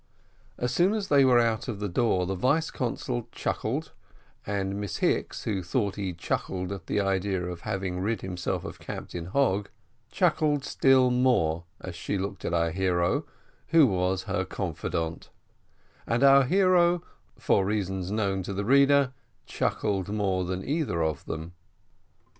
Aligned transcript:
As 0.57 0.73
soon 0.73 0.95
as 0.95 1.09
they 1.09 1.23
were 1.23 1.37
out 1.37 1.67
of 1.67 1.79
the 1.79 1.87
door 1.87 2.25
the 2.25 2.33
vice 2.33 2.71
consul 2.71 3.27
chuckled, 3.31 3.91
and 4.47 4.81
Miss 4.81 4.97
Hicks, 4.97 5.43
who 5.43 5.61
thought 5.61 5.95
he 5.95 6.11
chuckled 6.11 6.71
at 6.71 6.87
the 6.87 6.99
idea 6.99 7.45
of 7.45 7.61
having 7.61 7.99
rid 7.99 8.21
himself 8.21 8.65
of 8.65 8.79
Captain 8.79 9.25
Hogg, 9.25 9.69
chuckled 10.09 10.65
still 10.65 11.11
more 11.11 11.65
as 11.79 11.93
she 11.93 12.17
looked 12.17 12.43
at 12.45 12.51
our 12.55 12.71
hero, 12.71 13.25
who 13.67 13.85
was 13.85 14.23
her 14.23 14.43
confidant, 14.43 15.29
and 16.07 16.23
our 16.23 16.45
hero, 16.45 17.03
for 17.37 17.63
reasons 17.63 18.09
known 18.09 18.41
to 18.41 18.53
the 18.55 18.65
reader, 18.65 19.13
chuckled 19.45 20.09
more 20.09 20.45
than 20.45 20.67
either 20.67 21.03
of 21.03 21.25
them. 21.25 21.53